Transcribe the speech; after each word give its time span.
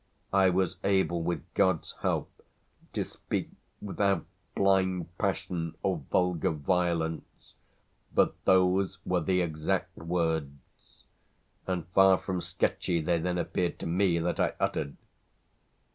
I 0.33 0.49
was 0.49 0.77
able, 0.83 1.21
with 1.21 1.43
God's 1.53 1.91
help, 2.01 2.27
to 2.93 3.05
speak 3.05 3.51
without 3.79 4.25
blind 4.55 5.15
passion 5.19 5.75
or 5.83 6.01
vulgar 6.11 6.49
violence; 6.49 7.53
but 8.11 8.33
those 8.45 8.97
were 9.05 9.21
the 9.21 9.41
exact 9.41 9.95
words 9.95 11.03
and 11.67 11.85
far 11.89 12.17
from 12.17 12.41
"sketchy" 12.41 12.99
they 12.99 13.19
then 13.19 13.37
appeared 13.37 13.77
to 13.77 13.85
me 13.85 14.17
that 14.17 14.39
I 14.39 14.53
uttered. 14.59 14.97